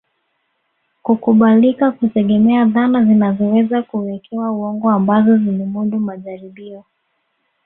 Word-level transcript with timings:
Kukubalika 1.03 1.87
hutegemea 1.89 2.65
dhana 2.65 3.05
zinazoweza 3.05 3.83
kuwekewa 3.83 4.51
uongo 4.51 4.89
ambazo 4.89 5.37
zilimudu 5.37 5.99
majaribio 5.99 6.83